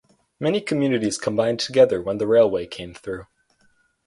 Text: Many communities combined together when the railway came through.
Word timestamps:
Many 0.39 0.61
communities 0.61 1.19
combined 1.19 1.59
together 1.59 2.01
when 2.01 2.17
the 2.17 2.25
railway 2.25 2.65
came 2.65 2.95
through. 2.95 3.27